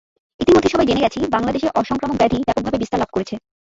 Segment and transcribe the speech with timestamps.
[0.39, 3.35] ইতিমধ্যে সবাই জেনে গেছি, বাংলাদেশে অসংক্রামক ব্যাধি ব্যাপকভাবে বিস্তার লাভ করেছে।